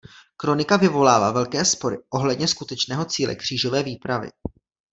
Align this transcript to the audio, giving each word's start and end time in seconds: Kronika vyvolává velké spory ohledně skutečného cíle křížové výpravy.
Kronika 0.37 0.77
vyvolává 0.77 1.31
velké 1.31 1.65
spory 1.65 1.97
ohledně 2.09 2.47
skutečného 2.47 3.05
cíle 3.05 3.35
křížové 3.35 3.83
výpravy. 3.83 4.29